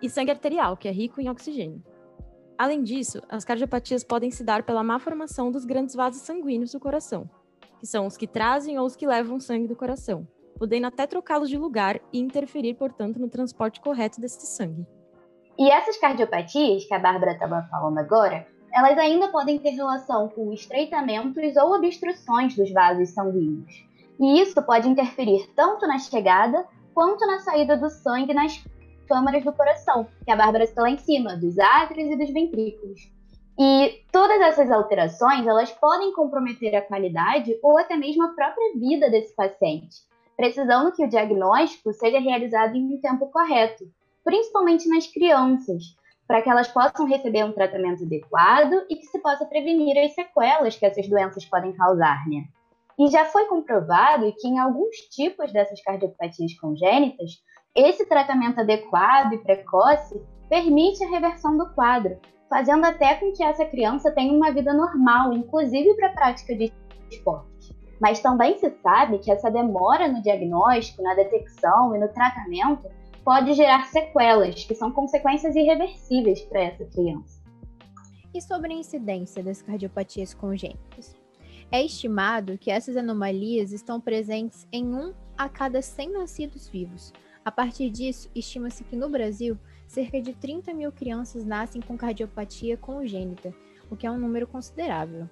E 0.01 0.09
sangue 0.09 0.31
arterial, 0.31 0.77
que 0.77 0.89
é 0.89 0.91
rico 0.91 1.21
em 1.21 1.29
oxigênio. 1.29 1.83
Além 2.57 2.83
disso, 2.83 3.23
as 3.29 3.45
cardiopatias 3.45 4.05
podem 4.05 4.31
se 4.31 4.45
dar 4.45 4.63
pela 4.63 4.83
má 4.83 4.99
formação 4.99 5.51
dos 5.51 5.65
grandes 5.65 5.95
vasos 5.95 6.23
sanguíneos 6.23 6.73
do 6.73 6.81
coração, 6.81 7.29
que 7.79 7.87
são 7.87 8.07
os 8.07 8.17
que 8.17 8.27
trazem 8.27 8.79
ou 8.79 8.87
os 8.87 8.97
que 8.97 9.07
levam 9.07 9.41
sangue 9.41 9.67
do 9.69 9.77
coração, 9.77 10.27
podendo 10.59 10.87
até 10.87 11.07
trocá-los 11.07 11.49
de 11.49 11.57
lugar 11.57 12.01
e 12.13 12.19
interferir, 12.19 12.75
portanto, 12.75 13.19
no 13.19 13.29
transporte 13.29 13.81
correto 13.81 14.21
desse 14.21 14.47
sangue. 14.47 14.87
E 15.59 15.71
essas 15.71 15.99
cardiopatias 15.99 16.85
que 16.85 16.95
a 16.95 16.99
Bárbara 16.99 17.33
estava 17.33 17.67
falando 17.71 17.99
agora 17.99 18.47
elas 18.73 18.97
ainda 18.99 19.29
podem 19.29 19.59
ter 19.59 19.71
relação 19.71 20.29
com 20.29 20.53
estreitamentos 20.53 21.57
ou 21.57 21.75
obstruções 21.75 22.55
dos 22.55 22.73
vasos 22.73 23.11
sanguíneos. 23.11 23.85
E 24.21 24.43
isso 24.43 24.61
pode 24.63 24.87
interferir 24.87 25.51
tanto 25.57 25.87
na 25.87 25.99
chegada 25.99 26.67
quanto 26.93 27.27
na 27.27 27.39
saída 27.39 27.75
do 27.77 27.89
sangue 27.89 28.35
nas 28.35 28.63
câmaras 29.09 29.43
do 29.43 29.53
coração, 29.53 30.07
que 30.25 30.31
a 30.31 30.37
Bárbara 30.37 30.65
está 30.65 30.83
lá 30.83 30.91
em 30.91 30.99
cima, 30.99 31.37
dos 31.37 31.59
átrios 31.59 32.11
e 32.11 32.17
dos 32.17 32.31
ventrículos. 32.31 33.11
E 33.59 34.05
todas 34.13 34.41
essas 34.43 34.71
alterações, 34.71 35.47
elas 35.47 35.73
podem 35.73 36.13
comprometer 36.13 36.77
a 36.77 36.83
qualidade 36.83 37.59
ou 37.63 37.79
até 37.79 37.97
mesmo 37.97 38.23
a 38.25 38.35
própria 38.35 38.75
vida 38.75 39.11
desse 39.11 39.35
paciente, 39.35 39.97
precisando 40.37 40.93
que 40.93 41.05
o 41.05 41.09
diagnóstico 41.09 41.91
seja 41.93 42.21
realizado 42.21 42.77
em 42.77 42.95
um 42.95 43.01
tempo 43.01 43.27
correto, 43.27 43.85
principalmente 44.23 44.87
nas 44.87 45.07
crianças, 45.07 45.97
para 46.27 46.43
que 46.43 46.51
elas 46.51 46.69
possam 46.69 47.07
receber 47.07 47.45
um 47.45 47.53
tratamento 47.53 48.05
adequado 48.05 48.85
e 48.89 48.97
que 48.97 49.07
se 49.07 49.19
possa 49.19 49.47
prevenir 49.47 49.99
as 49.99 50.15
sequelas 50.15 50.77
que 50.77 50.85
essas 50.85 51.09
doenças 51.09 51.45
podem 51.47 51.73
causar, 51.73 52.29
né? 52.29 52.45
E 53.01 53.09
já 53.09 53.25
foi 53.25 53.47
comprovado 53.47 54.31
que 54.39 54.47
em 54.47 54.59
alguns 54.59 54.95
tipos 55.11 55.51
dessas 55.51 55.83
cardiopatias 55.83 56.53
congênitas, 56.61 57.31
esse 57.75 58.05
tratamento 58.05 58.61
adequado 58.61 59.33
e 59.33 59.39
precoce 59.39 60.21
permite 60.51 61.03
a 61.03 61.09
reversão 61.09 61.57
do 61.57 61.73
quadro, 61.73 62.19
fazendo 62.51 62.85
até 62.85 63.15
com 63.15 63.33
que 63.33 63.43
essa 63.43 63.65
criança 63.65 64.11
tenha 64.11 64.31
uma 64.31 64.53
vida 64.53 64.75
normal, 64.75 65.33
inclusive 65.33 65.95
para 65.95 66.09
a 66.09 66.13
prática 66.13 66.55
de 66.55 66.71
esportes. 67.11 67.75
Mas 67.99 68.21
também 68.21 68.59
se 68.59 68.69
sabe 68.83 69.19
que 69.19 69.33
essa 69.33 69.51
demora 69.51 70.07
no 70.07 70.21
diagnóstico, 70.21 71.03
na 71.03 71.15
detecção 71.15 71.97
e 71.97 71.99
no 71.99 72.09
tratamento 72.09 72.87
pode 73.25 73.55
gerar 73.55 73.87
sequelas, 73.87 74.65
que 74.65 74.75
são 74.75 74.93
consequências 74.93 75.57
irreversíveis 75.57 76.43
para 76.43 76.65
essa 76.65 76.85
criança. 76.85 77.41
E 78.35 78.43
sobre 78.43 78.75
a 78.75 78.77
incidência 78.77 79.43
das 79.43 79.63
cardiopatias 79.63 80.35
congênitas? 80.35 81.19
É 81.73 81.85
estimado 81.85 82.59
que 82.59 82.69
essas 82.69 82.97
anomalias 82.97 83.71
estão 83.71 84.01
presentes 84.01 84.67
em 84.73 84.93
um 84.93 85.15
a 85.39 85.49
cada 85.49 85.81
100 85.81 86.15
nascidos 86.15 86.69
vivos. 86.69 87.13
A 87.45 87.53
partir 87.53 87.91
disso, 87.91 88.29
estima-se 88.35 88.83
que 88.83 88.97
no 88.97 89.09
Brasil, 89.09 89.57
cerca 89.87 90.21
de 90.21 90.33
30 90.33 90.75
mil 90.75 90.91
crianças 90.91 91.47
nascem 91.47 91.81
com 91.81 91.97
cardiopatia 91.97 92.77
congênita, 92.77 93.55
o 93.89 93.97
que 93.97 94.05
é 94.05 94.11
um 94.11 94.19
número 94.19 94.49
considerável. 94.49 95.29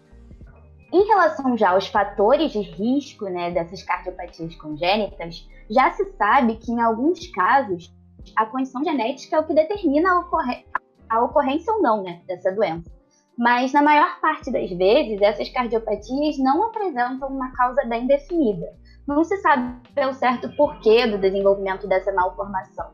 Em 0.92 1.09
relação 1.09 1.59
já 1.59 1.71
aos 1.71 1.88
fatores 1.88 2.52
de 2.52 2.61
risco 2.61 3.25
né, 3.25 3.50
dessas 3.50 3.83
cardiopatias 3.83 4.54
congênitas, 4.54 5.45
já 5.68 5.90
se 5.90 6.04
sabe 6.12 6.54
que 6.54 6.71
em 6.71 6.80
alguns 6.80 7.26
casos 7.33 7.92
a 8.37 8.47
condição 8.47 8.85
genética 8.85 9.37
é 9.37 9.40
o 9.40 9.45
que 9.45 9.54
determina 9.54 10.12
a, 10.12 10.21
ocorre 10.21 10.64
a 11.09 11.21
ocorrência 11.21 11.73
ou 11.73 11.83
não 11.83 12.04
né, 12.04 12.23
dessa 12.28 12.52
doença. 12.52 12.98
Mas 13.38 13.73
na 13.73 13.83
maior 13.83 14.21
parte 14.21 14.50
das 14.50 14.68
vezes, 14.68 15.23
essas 15.23 15.49
cardiopatias 15.50 16.37
não 16.38 16.64
apresentam 16.64 17.28
uma 17.28 17.52
causa 17.52 17.85
bem 17.85 18.04
definida. 18.04 18.66
Não 19.07 19.23
se 19.23 19.37
sabe 19.37 19.80
pelo 19.95 20.12
certo 20.12 20.50
porquê 20.57 21.07
do 21.07 21.16
desenvolvimento 21.16 21.87
dessa 21.87 22.12
malformação. 22.12 22.90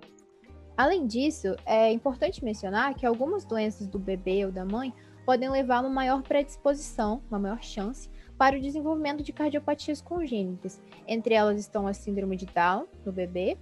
Além 0.77 1.07
disso, 1.07 1.57
é 1.65 1.91
importante 1.91 2.45
mencionar 2.45 2.95
que 2.95 3.07
algumas 3.07 3.47
doenças 3.47 3.87
do 3.87 3.99
bebê 3.99 4.45
ou 4.45 4.53
da 4.53 4.67
mãe 4.67 4.93
podem 5.25 5.49
levar 5.49 5.79
a 5.79 5.81
uma 5.81 5.89
maior 5.89 6.23
predisposição, 6.23 7.23
uma 7.31 7.39
maior 7.39 7.63
chance, 7.63 8.11
para 8.37 8.59
o 8.59 8.61
desenvolvimento 8.61 9.23
de 9.23 9.33
cardiopatias 9.33 10.03
congênitas. 10.03 10.83
Entre 11.09 11.33
elas 11.33 11.59
estão 11.59 11.87
a 11.87 11.95
síndrome 11.95 12.37
de 12.37 12.45
Down, 12.45 12.87
no 13.03 13.13
bebê, 13.13 13.57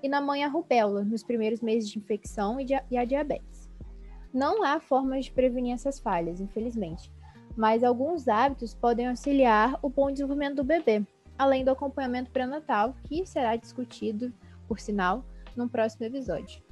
e 0.00 0.08
na 0.08 0.20
mãe 0.20 0.44
a 0.44 0.48
rubéola, 0.48 1.02
nos 1.02 1.24
primeiros 1.24 1.60
meses 1.60 1.90
de 1.90 1.98
infecção 1.98 2.60
e, 2.60 2.66
e 2.88 2.96
a 2.96 3.04
diabetes. 3.04 3.49
Não 4.32 4.62
há 4.62 4.78
formas 4.78 5.24
de 5.24 5.32
prevenir 5.32 5.74
essas 5.74 5.98
falhas, 5.98 6.40
infelizmente, 6.40 7.10
mas 7.56 7.82
alguns 7.82 8.28
hábitos 8.28 8.74
podem 8.74 9.08
auxiliar 9.08 9.78
o 9.82 9.88
bom 9.88 10.10
desenvolvimento 10.10 10.56
do 10.56 10.64
bebê, 10.64 11.04
além 11.36 11.64
do 11.64 11.70
acompanhamento 11.70 12.30
pré-natal, 12.30 12.94
que 13.04 13.26
será 13.26 13.56
discutido, 13.56 14.32
por 14.68 14.78
sinal, 14.78 15.24
num 15.56 15.66
próximo 15.66 16.06
episódio. 16.06 16.62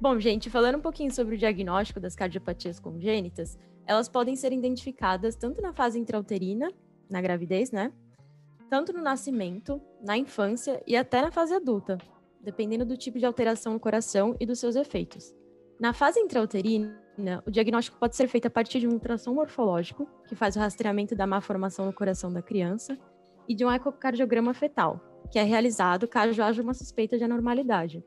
Bom, 0.00 0.18
gente, 0.18 0.50
falando 0.50 0.78
um 0.78 0.80
pouquinho 0.80 1.12
sobre 1.12 1.36
o 1.36 1.38
diagnóstico 1.38 2.00
das 2.00 2.16
cardiopatias 2.16 2.80
congênitas, 2.80 3.56
elas 3.86 4.08
podem 4.08 4.34
ser 4.34 4.52
identificadas 4.52 5.36
tanto 5.36 5.62
na 5.62 5.72
fase 5.72 5.98
intrauterina, 5.98 6.68
na 7.08 7.20
gravidez, 7.20 7.70
né? 7.70 7.92
Tanto 8.68 8.92
no 8.92 9.02
nascimento, 9.02 9.80
na 10.02 10.16
infância 10.16 10.82
e 10.86 10.96
até 10.96 11.22
na 11.22 11.30
fase 11.30 11.54
adulta, 11.54 11.98
dependendo 12.40 12.84
do 12.84 12.96
tipo 12.96 13.18
de 13.18 13.26
alteração 13.26 13.74
no 13.74 13.80
coração 13.80 14.34
e 14.40 14.46
dos 14.46 14.58
seus 14.58 14.74
efeitos. 14.74 15.32
Na 15.82 15.92
fase 15.92 16.20
intrauterina, 16.20 16.94
o 17.44 17.50
diagnóstico 17.50 17.98
pode 17.98 18.14
ser 18.14 18.28
feito 18.28 18.46
a 18.46 18.50
partir 18.50 18.78
de 18.78 18.86
um 18.86 18.92
ultrassom 18.92 19.34
morfológico, 19.34 20.08
que 20.28 20.36
faz 20.36 20.54
o 20.54 20.60
rastreamento 20.60 21.16
da 21.16 21.26
má 21.26 21.40
formação 21.40 21.84
no 21.86 21.92
coração 21.92 22.32
da 22.32 22.40
criança, 22.40 22.96
e 23.48 23.54
de 23.56 23.64
um 23.64 23.72
ecocardiograma 23.72 24.54
fetal, 24.54 25.00
que 25.28 25.40
é 25.40 25.42
realizado 25.42 26.06
caso 26.06 26.40
haja 26.40 26.62
uma 26.62 26.72
suspeita 26.72 27.18
de 27.18 27.24
anormalidade. 27.24 28.00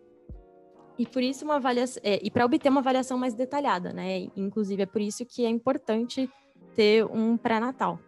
E 0.97 1.05
por 1.05 1.21
isso 1.21 1.43
uma 1.43 1.57
avaliação, 1.57 2.01
é, 2.05 2.17
e 2.23 2.31
para 2.31 2.45
obter 2.45 2.69
uma 2.69 2.79
avaliação 2.79 3.17
mais 3.17 3.33
detalhada, 3.33 3.91
né? 3.91 4.29
Inclusive 4.37 4.83
é 4.83 4.85
por 4.85 5.01
isso 5.01 5.25
que 5.25 5.43
é 5.43 5.49
importante 5.49 6.31
ter 6.75 7.05
um 7.05 7.35
pré-natal. 7.35 7.99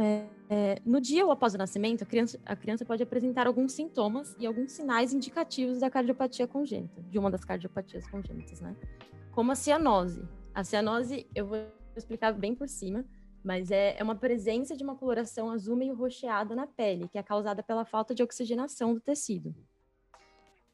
É, 0.00 0.28
é, 0.48 0.82
no 0.86 1.00
dia 1.00 1.24
ou 1.24 1.32
após 1.32 1.54
o 1.54 1.58
nascimento, 1.58 2.02
a 2.02 2.06
criança, 2.06 2.38
a 2.46 2.54
criança 2.54 2.84
pode 2.84 3.02
apresentar 3.02 3.48
alguns 3.48 3.72
sintomas 3.72 4.36
e 4.38 4.46
alguns 4.46 4.70
sinais 4.70 5.12
indicativos 5.12 5.80
da 5.80 5.90
cardiopatia 5.90 6.46
congênita, 6.46 7.02
de 7.02 7.18
uma 7.18 7.28
das 7.28 7.44
cardiopatias 7.44 8.06
congênitas, 8.08 8.60
né? 8.60 8.76
Como 9.32 9.50
a 9.50 9.56
cianose. 9.56 10.22
A 10.54 10.62
cianose, 10.62 11.26
eu 11.34 11.46
vou 11.48 11.58
explicar 11.96 12.32
bem 12.32 12.54
por 12.54 12.68
cima, 12.68 13.04
mas 13.42 13.72
é, 13.72 13.96
é 13.98 14.02
uma 14.04 14.14
presença 14.14 14.76
de 14.76 14.84
uma 14.84 14.94
coloração 14.94 15.50
azul 15.50 15.74
meio 15.74 15.96
roxeada 15.96 16.54
na 16.54 16.66
pele, 16.66 17.08
que 17.08 17.18
é 17.18 17.22
causada 17.22 17.60
pela 17.60 17.84
falta 17.84 18.14
de 18.14 18.22
oxigenação 18.22 18.94
do 18.94 19.00
tecido. 19.00 19.52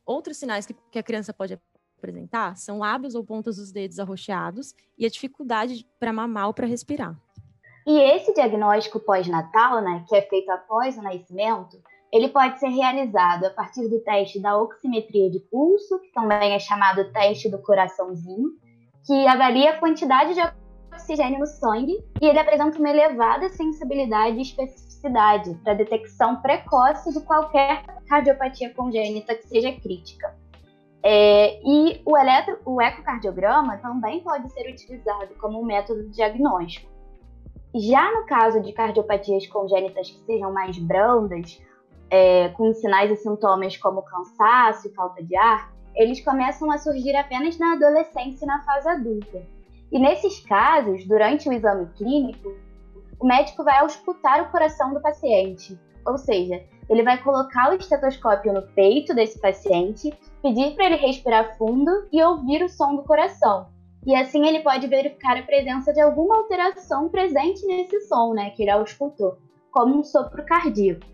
Outros 0.05 0.37
sinais 0.37 0.67
que, 0.67 0.75
que 0.91 0.99
a 0.99 1.03
criança 1.03 1.33
pode 1.33 1.59
apresentar 1.97 2.59
são 2.59 2.79
lábios 2.79 3.15
ou 3.15 3.25
pontas 3.25 3.57
dos 3.57 3.73
dedos 3.73 3.99
arroxeados 3.99 4.75
e 4.99 5.07
a 5.07 5.09
dificuldade 5.09 5.87
para 5.99 6.13
mamar 6.13 6.49
ou 6.49 6.53
para 6.53 6.67
respirar. 6.67 7.19
E 7.87 8.01
esse 8.01 8.33
diagnóstico 8.33 8.99
pós-natal, 8.99 9.83
né, 9.83 10.05
que 10.09 10.17
é 10.17 10.23
feito 10.23 10.51
após 10.51 10.97
o 10.97 11.03
nascimento, 11.03 11.77
ele 12.11 12.29
pode 12.29 12.59
ser 12.59 12.69
realizado 12.69 13.45
a 13.45 13.51
partir 13.51 13.89
do 13.89 14.01
teste 14.01 14.41
da 14.41 14.57
oximetria 14.57 15.31
de 15.31 15.41
pulso, 15.41 15.99
que 16.01 16.13
também 16.13 16.53
é 16.53 16.59
chamado 16.59 17.13
teste 17.13 17.51
do 17.51 17.59
coraçãozinho, 17.59 18.51
que 19.05 19.27
avalia 19.27 19.71
a 19.71 19.79
quantidade 19.79 20.33
de 20.35 20.41
oxigênio 20.95 21.41
no 21.41 21.47
sangue 21.47 21.99
e 22.23 22.27
ele 22.27 22.39
apresenta 22.39 22.79
uma 22.79 22.89
elevada 22.89 23.49
sensibilidade 23.51 24.39
e 24.39 24.43
especificidade 24.43 25.55
para 25.63 25.75
detecção 25.75 26.41
precoce 26.41 27.13
de 27.13 27.21
qualquer 27.27 27.85
cardiopatia 28.09 28.73
congênita 28.73 29.35
que 29.35 29.49
seja 29.49 29.73
crítica. 29.73 30.35
É, 31.03 31.61
e 31.63 32.01
o, 32.07 32.17
eletro, 32.17 32.59
o 32.65 32.81
ecocardiograma 32.81 33.77
também 33.79 34.21
pode 34.21 34.49
ser 34.53 34.71
utilizado 34.71 35.35
como 35.39 35.61
um 35.61 35.65
método 35.65 36.09
diagnóstico. 36.09 36.94
Já 37.75 38.13
no 38.13 38.25
caso 38.25 38.61
de 38.61 38.73
cardiopatias 38.73 39.47
congênitas 39.49 40.09
que 40.09 40.21
sejam 40.21 40.53
mais 40.53 40.79
brandas, 40.79 41.61
é, 42.09 42.49
com 42.51 42.73
sinais 42.73 43.11
e 43.11 43.17
sintomas 43.17 43.77
como 43.77 44.03
cansaço 44.03 44.87
e 44.87 44.95
falta 44.95 45.23
de 45.23 45.37
ar, 45.37 45.73
eles 45.97 46.25
começam 46.25 46.71
a 46.71 46.79
surgir 46.79 47.17
apenas 47.17 47.59
na 47.59 47.73
adolescência 47.73 48.45
e 48.45 48.47
na 48.47 48.63
fase 48.63 48.89
adulta. 48.89 49.43
E 49.91 49.99
nesses 49.99 50.39
casos, 50.41 51.05
durante 51.07 51.49
o 51.49 51.53
exame 51.53 51.87
clínico, 51.97 52.53
o 53.19 53.27
médico 53.27 53.65
vai 53.65 53.79
auscultar 53.79 54.43
o 54.43 54.51
coração 54.51 54.95
do 54.95 55.01
paciente, 55.01 55.79
ou 56.07 56.17
seja, 56.17 56.63
ele 56.89 57.03
vai 57.03 57.21
colocar 57.23 57.71
o 57.71 57.75
estetoscópio 57.75 58.53
no 58.53 58.63
peito 58.75 59.15
desse 59.15 59.41
paciente, 59.41 60.13
pedir 60.43 60.75
para 60.75 60.87
ele 60.87 60.97
respirar 60.97 61.57
fundo 61.57 62.07
e 62.13 62.23
ouvir 62.23 62.63
o 62.63 62.69
som 62.69 62.95
do 62.97 63.03
coração. 63.03 63.67
E 64.07 64.15
assim 64.15 64.47
ele 64.47 64.61
pode 64.61 64.87
verificar 64.87 65.37
a 65.39 65.43
presença 65.43 65.93
de 65.93 66.01
alguma 66.01 66.37
alteração 66.37 67.09
presente 67.09 67.67
nesse 67.67 68.01
som, 68.03 68.35
né, 68.35 68.51
que 68.51 68.63
ele 68.63 68.71
auscultou, 68.71 69.39
como 69.71 69.99
um 69.99 70.03
sopro 70.03 70.45
cardíaco. 70.45 71.07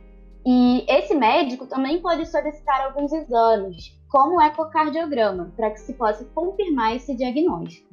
E 0.45 0.85
esse 0.89 1.15
médico 1.15 1.67
também 1.67 2.01
pode 2.01 2.27
solicitar 2.27 2.81
alguns 2.81 3.13
exames, 3.13 3.97
como 4.09 4.39
o 4.39 4.43
ecocardiograma, 4.43 5.53
para 5.55 5.71
que 5.71 5.81
se 5.81 5.93
possa 5.95 6.25
confirmar 6.35 6.97
esse 6.97 7.15
diagnóstico. 7.15 7.89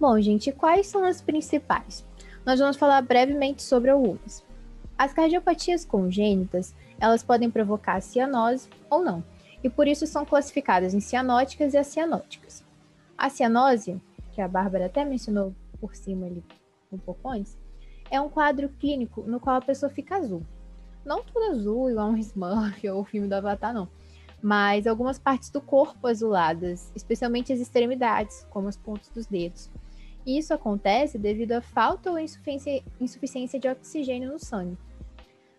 Bom, 0.00 0.20
gente, 0.20 0.50
quais 0.50 0.86
são 0.88 1.04
as 1.04 1.22
principais? 1.22 2.04
Nós 2.44 2.58
vamos 2.58 2.76
falar 2.76 3.00
brevemente 3.02 3.62
sobre 3.62 3.90
algumas. 3.90 4.44
As 4.98 5.12
cardiopatias 5.12 5.84
congênitas, 5.84 6.74
elas 6.98 7.22
podem 7.22 7.50
provocar 7.50 8.00
cianose 8.00 8.68
ou 8.90 9.02
não, 9.02 9.22
e 9.62 9.70
por 9.70 9.86
isso 9.86 10.06
são 10.06 10.24
classificadas 10.24 10.92
em 10.92 11.00
cianóticas 11.00 11.74
e 11.74 11.78
acianóticas. 11.78 12.65
A 13.18 13.30
cianose, 13.30 14.00
que 14.32 14.40
a 14.40 14.48
Bárbara 14.48 14.86
até 14.86 15.04
mencionou 15.04 15.54
por 15.80 15.94
cima 15.94 16.26
ali 16.26 16.44
um 16.92 16.98
pouco 16.98 17.28
antes, 17.28 17.56
é 18.10 18.20
um 18.20 18.28
quadro 18.28 18.68
clínico 18.68 19.22
no 19.22 19.40
qual 19.40 19.56
a 19.56 19.60
pessoa 19.60 19.90
fica 19.90 20.16
azul. 20.16 20.42
Não 21.04 21.22
tudo 21.22 21.50
azul, 21.50 21.90
igual 21.90 22.10
um 22.10 22.16
Smurf 22.16 22.86
ou 22.90 23.00
o 23.00 23.04
filme 23.04 23.28
do 23.28 23.34
Avatar, 23.34 23.72
não. 23.72 23.88
Mas 24.42 24.86
algumas 24.86 25.18
partes 25.18 25.50
do 25.50 25.60
corpo 25.60 26.06
azuladas, 26.06 26.92
especialmente 26.94 27.52
as 27.52 27.60
extremidades, 27.60 28.46
como 28.50 28.68
as 28.68 28.76
pontas 28.76 29.08
dos 29.08 29.26
dedos. 29.26 29.70
Isso 30.26 30.52
acontece 30.52 31.18
devido 31.18 31.52
à 31.52 31.62
falta 31.62 32.10
ou 32.10 32.18
insuficiência, 32.18 32.82
insuficiência 33.00 33.58
de 33.58 33.68
oxigênio 33.68 34.32
no 34.32 34.38
sangue. 34.38 34.76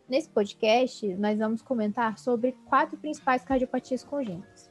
Nesse 0.08 0.30
podcast, 0.30 1.08
nós 1.16 1.40
vamos 1.40 1.62
comentar 1.62 2.18
sobre 2.18 2.52
quatro 2.66 2.98
principais 2.98 3.44
cardiopatias 3.44 4.04
congênitas: 4.04 4.70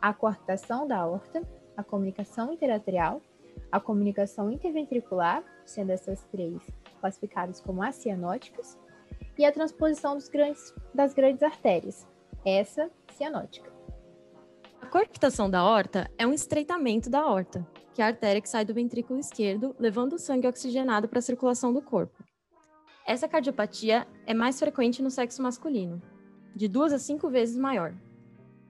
a 0.00 0.12
coartação 0.12 0.86
da 0.86 0.98
aorta, 0.98 1.42
a 1.78 1.84
comunicação 1.84 2.52
interatrial, 2.52 3.22
a 3.70 3.78
comunicação 3.78 4.50
interventricular, 4.50 5.44
sendo 5.64 5.90
essas 5.90 6.24
três 6.24 6.60
classificadas 7.00 7.60
como 7.60 7.84
acianóticas, 7.84 8.76
e 9.38 9.44
a 9.44 9.52
transposição 9.52 10.18
grandes, 10.32 10.74
das 10.92 11.14
grandes 11.14 11.40
artérias, 11.40 12.04
essa 12.44 12.90
cianótica. 13.12 13.72
A 14.82 14.86
coartação 14.86 15.48
da 15.48 15.60
aorta 15.60 16.10
é 16.18 16.26
um 16.26 16.32
estreitamento 16.32 17.08
da 17.08 17.20
aorta, 17.20 17.64
que 17.94 18.02
é 18.02 18.04
a 18.04 18.08
artéria 18.08 18.42
que 18.42 18.48
sai 18.48 18.64
do 18.64 18.74
ventrículo 18.74 19.20
esquerdo, 19.20 19.76
levando 19.78 20.14
o 20.14 20.18
sangue 20.18 20.48
oxigenado 20.48 21.08
para 21.08 21.20
a 21.20 21.22
circulação 21.22 21.72
do 21.72 21.80
corpo. 21.80 22.24
Essa 23.06 23.28
cardiopatia 23.28 24.04
é 24.26 24.34
mais 24.34 24.58
frequente 24.58 25.00
no 25.00 25.12
sexo 25.12 25.40
masculino, 25.42 26.02
de 26.56 26.66
duas 26.66 26.92
a 26.92 26.98
cinco 26.98 27.30
vezes 27.30 27.56
maior. 27.56 27.94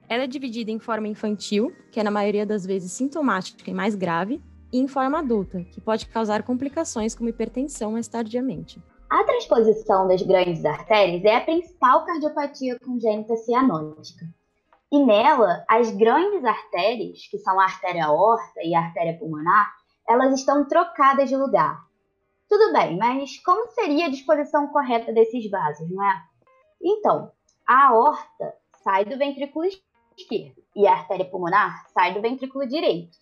Ela 0.09 0.23
é 0.23 0.27
dividida 0.27 0.71
em 0.71 0.79
forma 0.79 1.07
infantil, 1.07 1.71
que 1.91 1.99
é 1.99 2.03
na 2.03 2.09
maioria 2.09 2.43
das 2.43 2.65
vezes 2.65 2.91
sintomática 2.91 3.69
e 3.69 3.73
mais 3.75 3.93
grave, 3.93 4.41
e 4.73 4.79
em 4.79 4.87
forma 4.87 5.19
adulta, 5.19 5.63
que 5.65 5.79
pode 5.79 6.07
causar 6.07 6.41
complicações 6.41 7.13
como 7.13 7.29
hipertensão 7.29 7.91
mais 7.91 8.07
tardiamente. 8.07 8.81
A 9.07 9.23
transposição 9.23 10.07
das 10.07 10.23
grandes 10.23 10.65
artérias 10.65 11.23
é 11.23 11.35
a 11.35 11.41
principal 11.41 12.05
cardiopatia 12.05 12.79
congênita 12.79 13.35
cianótica. 13.37 14.25
E 14.91 14.97
nela, 15.05 15.63
as 15.69 15.91
grandes 15.91 16.43
artérias, 16.43 17.27
que 17.29 17.37
são 17.37 17.59
a 17.59 17.65
artéria 17.65 18.05
aorta 18.05 18.63
e 18.63 18.73
a 18.73 18.79
artéria 18.79 19.15
pulmonar, 19.15 19.71
elas 20.07 20.33
estão 20.33 20.67
trocadas 20.67 21.29
de 21.29 21.35
lugar. 21.35 21.85
Tudo 22.47 22.73
bem, 22.73 22.97
mas 22.97 23.37
como 23.43 23.67
seria 23.73 24.07
a 24.07 24.09
disposição 24.09 24.67
correta 24.69 25.13
desses 25.13 25.47
vasos, 25.51 25.87
não 25.91 26.03
é? 26.03 26.23
Então, 26.81 27.31
a 27.67 27.89
aorta 27.89 28.55
sai 28.83 29.05
do 29.05 29.15
ventrículo 29.15 29.67
esquerdo 30.19 30.61
e 30.75 30.87
a 30.87 30.93
artéria 30.93 31.25
pulmonar 31.25 31.85
sai 31.93 32.13
do 32.13 32.21
ventrículo 32.21 32.67
direito. 32.67 33.17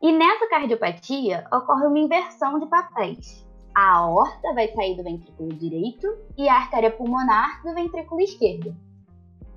E 0.00 0.12
nessa 0.12 0.48
cardiopatia 0.48 1.46
ocorre 1.52 1.86
uma 1.86 1.98
inversão 1.98 2.58
de 2.58 2.66
papéis. 2.66 3.46
A 3.74 3.96
aorta 3.96 4.54
vai 4.54 4.68
sair 4.68 4.96
do 4.96 5.02
ventrículo 5.02 5.50
direito 5.54 6.06
e 6.36 6.48
a 6.48 6.54
artéria 6.54 6.90
pulmonar 6.90 7.62
do 7.62 7.74
ventrículo 7.74 8.20
esquerdo. 8.20 8.74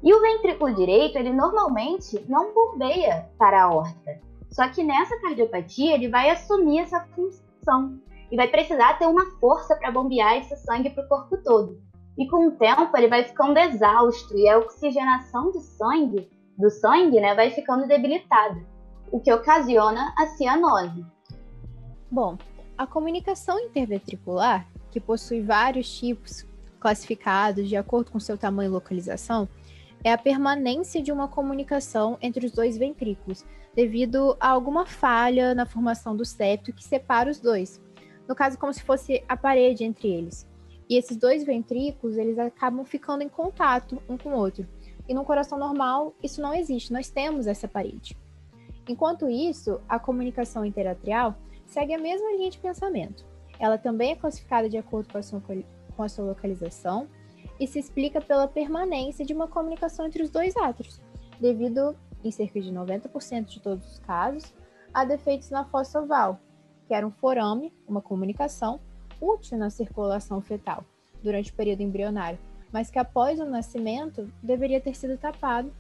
E 0.01 0.13
o 0.13 0.21
ventrículo 0.21 0.73
direito, 0.73 1.17
ele 1.17 1.33
normalmente 1.33 2.23
não 2.29 2.53
bombeia 2.53 3.29
para 3.37 3.61
a 3.61 3.63
aorta. 3.65 4.19
Só 4.49 4.67
que 4.69 4.83
nessa 4.83 5.19
cardiopatia, 5.19 5.93
ele 5.93 6.07
vai 6.07 6.29
assumir 6.29 6.79
essa 6.79 7.05
função 7.13 7.99
e 8.31 8.35
vai 8.35 8.47
precisar 8.47 8.97
ter 8.97 9.07
uma 9.07 9.25
força 9.39 9.75
para 9.75 9.91
bombear 9.91 10.37
esse 10.37 10.55
sangue 10.57 10.89
para 10.89 11.03
o 11.03 11.07
corpo 11.07 11.37
todo. 11.43 11.81
E 12.17 12.27
com 12.27 12.47
o 12.47 12.51
tempo, 12.51 12.95
ele 12.97 13.07
vai 13.07 13.23
ficando 13.23 13.57
exausto 13.57 14.37
e 14.37 14.47
a 14.47 14.57
oxigenação 14.57 15.51
de 15.51 15.61
sangue, 15.61 16.29
do 16.59 16.69
sangue, 16.69 17.21
né, 17.21 17.33
vai 17.33 17.49
ficando 17.51 17.87
debilitada, 17.87 18.61
o 19.11 19.19
que 19.19 19.31
ocasiona 19.31 20.13
a 20.17 20.27
cianose. 20.27 21.05
Bom, 22.11 22.37
a 22.77 22.85
comunicação 22.85 23.57
interventricular, 23.59 24.67
que 24.91 24.99
possui 24.99 25.41
vários 25.41 25.89
tipos 25.97 26.45
classificados 26.79 27.69
de 27.69 27.77
acordo 27.77 28.11
com 28.11 28.19
seu 28.19 28.37
tamanho 28.37 28.69
e 28.69 28.73
localização, 28.73 29.47
é 30.03 30.11
a 30.11 30.17
permanência 30.17 31.01
de 31.01 31.11
uma 31.11 31.27
comunicação 31.27 32.17
entre 32.21 32.45
os 32.45 32.51
dois 32.51 32.77
ventrículos, 32.77 33.45
devido 33.73 34.35
a 34.39 34.49
alguma 34.49 34.85
falha 34.85 35.55
na 35.55 35.65
formação 35.65 36.15
do 36.15 36.25
septo 36.25 36.73
que 36.73 36.83
separa 36.83 37.29
os 37.29 37.39
dois. 37.39 37.81
No 38.27 38.35
caso, 38.35 38.57
como 38.57 38.73
se 38.73 38.83
fosse 38.83 39.23
a 39.27 39.37
parede 39.37 39.83
entre 39.83 40.09
eles. 40.09 40.47
E 40.89 40.97
esses 40.97 41.15
dois 41.15 41.43
ventrículos, 41.43 42.17
eles 42.17 42.37
acabam 42.39 42.83
ficando 42.83 43.23
em 43.23 43.29
contato 43.29 44.01
um 44.09 44.17
com 44.17 44.29
o 44.29 44.37
outro. 44.37 44.67
E 45.09 45.13
no 45.15 45.25
coração 45.25 45.57
normal, 45.57 46.13
isso 46.21 46.39
não 46.39 46.53
existe, 46.53 46.93
nós 46.93 47.09
temos 47.09 47.47
essa 47.47 47.67
parede. 47.67 48.15
Enquanto 48.87 49.27
isso, 49.27 49.81
a 49.89 49.97
comunicação 49.97 50.63
interatrial 50.63 51.35
segue 51.65 51.95
a 51.95 51.97
mesma 51.97 52.31
linha 52.33 52.51
de 52.51 52.59
pensamento. 52.59 53.25
Ela 53.59 53.79
também 53.79 54.11
é 54.11 54.15
classificada 54.15 54.69
de 54.69 54.77
acordo 54.77 55.11
com 55.11 55.17
a 55.17 55.23
sua, 55.23 55.41
com 55.97 56.03
a 56.03 56.07
sua 56.07 56.25
localização 56.25 57.07
e 57.59 57.65
se 57.65 57.79
explica 57.79 58.21
pela 58.21 58.47
permanência 58.47 59.25
de 59.25 59.33
uma 59.33 59.47
comunicação 59.47 60.05
entre 60.05 60.21
os 60.21 60.29
dois 60.29 60.55
átrios, 60.55 61.01
devido, 61.39 61.95
em 62.23 62.29
cerca 62.29 62.61
de 62.61 62.71
90% 62.71 63.45
de 63.45 63.59
todos 63.59 63.93
os 63.93 63.99
casos, 63.99 64.53
a 64.93 65.03
defeitos 65.05 65.49
na 65.49 65.65
fossa 65.65 65.99
oval, 66.01 66.39
que 66.87 66.93
era 66.93 67.05
um 67.05 67.11
forame, 67.11 67.73
uma 67.87 68.01
comunicação, 68.01 68.79
útil 69.19 69.57
na 69.57 69.71
circulação 69.71 70.39
fetal 70.39 70.85
durante 71.23 71.51
o 71.51 71.55
período 71.55 71.81
embrionário, 71.81 72.39
mas 72.71 72.89
que 72.89 72.99
após 72.99 73.39
o 73.39 73.45
nascimento 73.45 74.31
deveria 74.41 74.79
ter 74.79 74.95
sido 74.95 75.17
tapado 75.17 75.71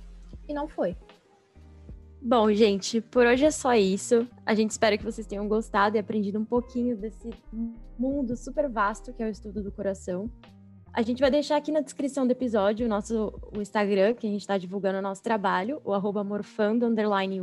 e 0.47 0.53
não 0.53 0.67
foi. 0.67 0.95
Bom, 2.21 2.51
gente, 2.51 2.99
por 2.99 3.25
hoje 3.25 3.45
é 3.45 3.51
só 3.51 3.73
isso. 3.73 4.27
A 4.45 4.53
gente 4.53 4.71
espera 4.71 4.97
que 4.97 5.05
vocês 5.05 5.25
tenham 5.25 5.47
gostado 5.47 5.95
e 5.95 5.99
aprendido 5.99 6.37
um 6.37 6.43
pouquinho 6.43 6.97
desse 6.97 7.29
mundo 7.97 8.35
super 8.35 8.69
vasto 8.69 9.13
que 9.13 9.23
é 9.23 9.25
o 9.25 9.29
estudo 9.29 9.63
do 9.63 9.71
coração. 9.71 10.29
A 10.91 11.01
gente 11.01 11.21
vai 11.21 11.31
deixar 11.31 11.55
aqui 11.55 11.71
na 11.71 11.79
descrição 11.79 12.27
do 12.27 12.31
episódio 12.31 12.85
o 12.85 12.89
nosso 12.89 13.39
o 13.55 13.61
Instagram, 13.61 14.15
que 14.15 14.27
a 14.27 14.29
gente 14.29 14.41
está 14.41 14.57
divulgando 14.57 14.97
o 14.97 15.01
nosso 15.01 15.23
trabalho, 15.23 15.79
o 15.85 15.93
arroba 15.93 16.23
morfando, 16.23 16.87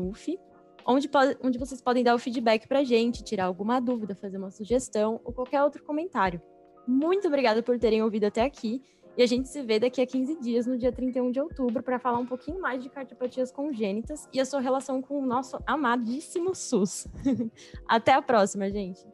uf, 0.00 0.38
onde, 0.84 1.08
onde 1.42 1.58
vocês 1.58 1.80
podem 1.80 2.04
dar 2.04 2.14
o 2.14 2.18
feedback 2.18 2.66
para 2.66 2.80
a 2.80 2.84
gente, 2.84 3.24
tirar 3.24 3.44
alguma 3.46 3.80
dúvida, 3.80 4.14
fazer 4.14 4.36
uma 4.36 4.50
sugestão 4.50 5.20
ou 5.24 5.32
qualquer 5.32 5.62
outro 5.62 5.82
comentário. 5.84 6.42
Muito 6.86 7.28
obrigada 7.28 7.62
por 7.62 7.78
terem 7.78 8.02
ouvido 8.02 8.24
até 8.24 8.42
aqui 8.42 8.82
e 9.16 9.22
a 9.22 9.26
gente 9.26 9.48
se 9.48 9.62
vê 9.62 9.78
daqui 9.78 10.00
a 10.00 10.06
15 10.06 10.40
dias, 10.40 10.66
no 10.66 10.76
dia 10.76 10.92
31 10.92 11.30
de 11.30 11.40
outubro, 11.40 11.82
para 11.82 11.98
falar 11.98 12.18
um 12.18 12.26
pouquinho 12.26 12.60
mais 12.60 12.82
de 12.82 12.88
cardiopatias 12.88 13.50
congênitas 13.50 14.28
e 14.32 14.40
a 14.40 14.44
sua 14.44 14.60
relação 14.60 15.00
com 15.00 15.18
o 15.18 15.26
nosso 15.26 15.58
amadíssimo 15.66 16.54
SUS. 16.54 17.06
Até 17.88 18.12
a 18.12 18.20
próxima, 18.20 18.70
gente! 18.70 19.06